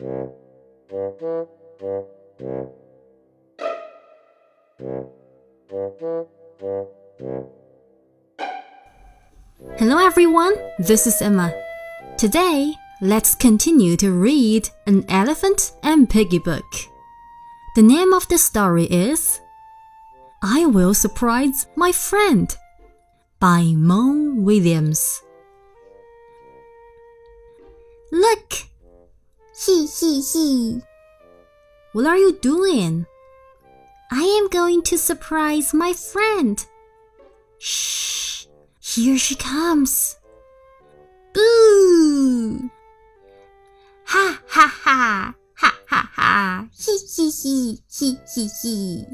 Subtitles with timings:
[0.00, 0.32] Hello
[9.98, 11.52] everyone, this is Emma.
[12.16, 16.64] Today, let's continue to read An Elephant and Piggy book.
[17.76, 19.42] The name of the story is
[20.40, 22.56] I Will Surprise My Friend
[23.38, 25.20] by Mo Willems.
[28.10, 28.59] Look!
[29.64, 30.80] He, he, he.
[31.92, 33.06] What are you doing?
[34.10, 36.64] I am going to surprise my friend.
[37.58, 38.46] Shh!
[38.80, 40.18] Here she comes.
[41.34, 42.70] Boo!
[44.04, 45.34] Ha ha ha!
[45.56, 46.68] Ha ha ha!
[46.76, 47.78] He he he!
[47.88, 49.04] He he he!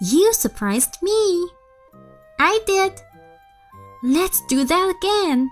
[0.00, 1.48] You surprised me.
[2.38, 3.00] I did.
[4.02, 5.50] Let's do that again.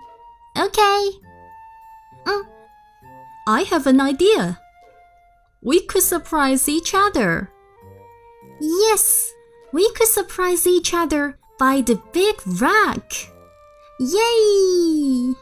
[0.57, 1.09] Okay.
[2.25, 2.52] Mm.
[3.45, 4.59] I have an idea.
[5.61, 7.51] We could surprise each other.
[8.61, 9.33] Yes,
[9.73, 13.11] we could surprise each other by the big rock.
[13.99, 15.33] Yay!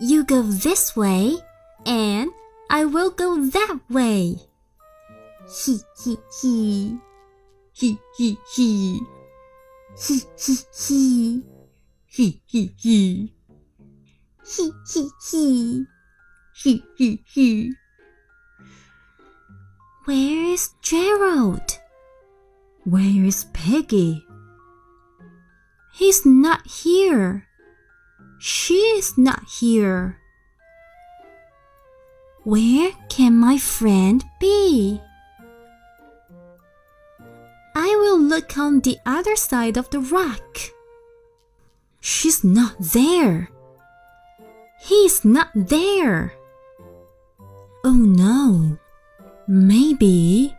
[0.00, 1.36] You go this way,
[1.84, 2.30] and
[2.70, 4.36] I will go that way.
[5.50, 6.98] He he he.
[7.72, 9.00] He he he.
[9.98, 11.42] He he he.
[12.06, 13.32] He he he.
[14.46, 15.86] He he he.
[16.62, 17.72] He he he.
[20.04, 21.78] Where is Gerald?
[22.84, 24.26] Where is Piggy?
[25.94, 27.46] He's not here.
[28.38, 30.18] She is not here.
[32.44, 35.00] Where can my friend be?
[37.74, 40.58] I will look on the other side of the rock.
[42.00, 43.48] She's not there.
[44.80, 46.34] He's not there.
[47.82, 48.78] Oh no.
[49.48, 50.54] Maybe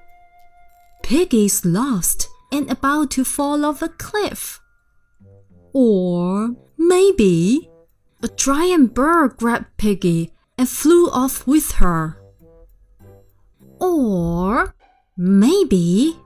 [1.04, 4.60] Piggy's lost and about to fall off a cliff.
[5.74, 7.70] Or maybe
[8.24, 12.18] a giant bird grabbed Piggy and flew off with her.
[13.80, 14.76] Or
[15.16, 16.18] maybe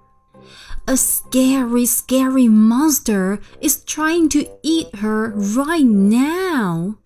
[0.87, 6.99] a scary, scary monster is trying to eat her right now.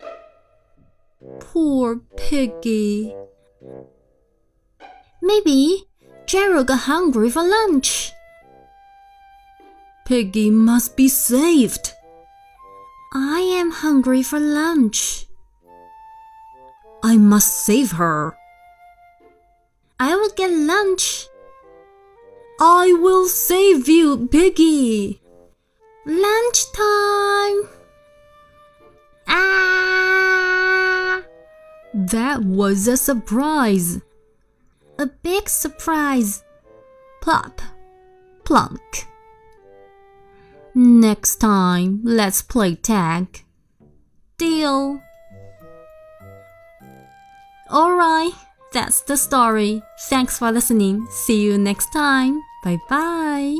[1.40, 3.14] Poor Piggy.
[5.22, 5.84] Maybe
[6.26, 8.12] Gerald got hungry for lunch.
[10.06, 11.92] Piggy must be saved.
[13.12, 15.26] I am hungry for lunch.
[17.02, 18.36] I must save her.
[19.98, 21.28] I will get lunch.
[22.60, 25.22] I will save you, Piggy.
[26.06, 26.89] Lunchtime.
[32.09, 34.01] That was a surprise.
[34.97, 36.43] A big surprise.
[37.21, 37.61] Plop,
[38.43, 39.07] plunk.
[40.73, 43.43] Next time, let's play tag.
[44.37, 44.99] Deal.
[47.71, 48.33] Alright,
[48.73, 49.81] that's the story.
[50.09, 51.07] Thanks for listening.
[51.09, 52.41] See you next time.
[52.63, 53.55] Bye bye.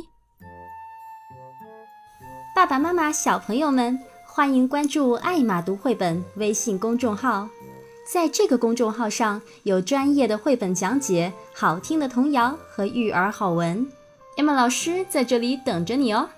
[2.54, 7.50] 爸爸妈妈、小朋友们，欢迎关注“爱马读绘本”微信公众号。
[8.05, 13.87] 在这个公众号上有专业的绘本讲解、好听的童谣和育儿好文。
[14.37, 16.29] Emma 老师在这里等着你哦。